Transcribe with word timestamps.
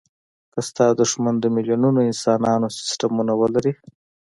که 0.51 0.59
ستا 0.69 0.85
دوښمن 0.99 1.35
د 1.39 1.45
میلیونونو 1.55 1.99
انسانانو 2.09 2.67
سستمونه 2.77 3.33
ولري. 3.41 3.73